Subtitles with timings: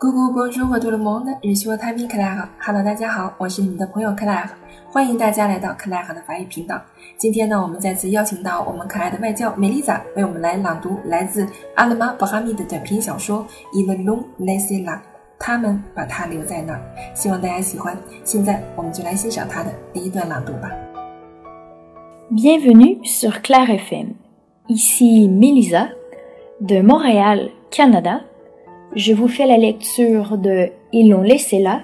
[0.00, 2.48] 咕咕咕播出我了蒙娜，日希望塔米克奈哈。
[2.58, 4.54] Hello，大家好，我是你们的朋友克奈哈，
[4.90, 6.80] 欢迎大家来到克奈哈的法语频道。
[7.18, 13.46] 今天呢，我们再次邀请到我们可爱的外教梅丽莎为我们来朗读来自阿勒玛·巴哈密的短篇小说
[13.78, 14.96] 《In the Long Lazy Life》，
[15.38, 16.80] 他们把它留在那儿，
[17.14, 17.94] 希望大家喜欢。
[18.24, 20.70] 现在我们就来欣赏他的第一段朗读吧。
[22.30, 25.90] Bienvenue sur Claire FM，ici Melisa
[26.58, 28.29] de Montréal, Canada.
[28.96, 31.82] Je vous fais la lecture de Ils l'ont laissé là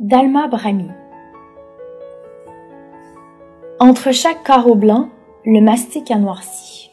[0.00, 0.88] d'Alma Brami.
[3.80, 5.08] Entre chaque carreau blanc,
[5.46, 6.90] le mastic a noirci.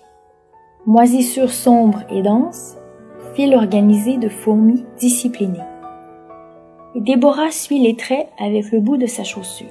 [0.85, 2.77] Moisissure sombre et dense,
[3.34, 5.59] fil organisé de fourmis disciplinées.
[6.95, 9.67] Déborah suit les traits avec le bout de sa chaussure.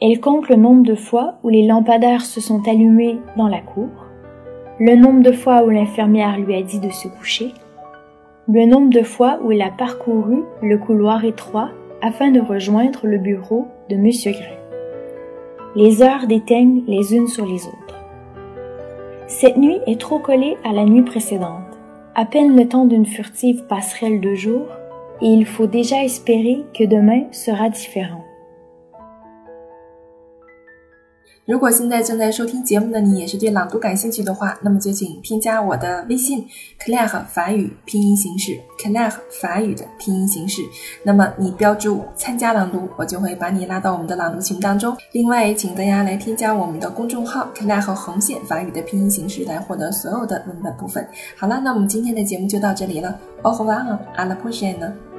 [0.00, 3.88] Elle compte le nombre de fois où les lampadaires se sont allumés dans la cour,
[4.80, 7.52] le nombre de fois où l'infirmière lui a dit de se coucher,
[8.48, 13.18] le nombre de fois où il a parcouru le couloir étroit afin de rejoindre le
[13.18, 14.10] bureau de M.
[14.24, 14.58] Gray.
[15.74, 18.04] Les heures déteignent les unes sur les autres.
[19.26, 21.64] Cette nuit est trop collée à la nuit précédente,
[22.14, 24.66] à peine le temps d'une furtive passerelle de jour,
[25.20, 28.24] et il faut déjà espérer que demain sera différent.
[31.46, 36.44] 如果现在正在收听节目的你也是对朗读感兴趣的话，那么就请添加我的微信
[36.84, 40.60] Claire 法语拼音形式 Claire 法语的拼音形式。
[41.04, 44.96] 那么你标注参加朗读，我就会把你拉到我们的朗读群当中。
[45.12, 51.06] 另外，请大家来添加我们的公众号 Claire 横线法语的拼音形式，来获得所有的文本部分。
[51.36, 53.16] 好了，那我们今天的节目就到这里了。
[53.42, 55.15] Au revoir，à la prochaine。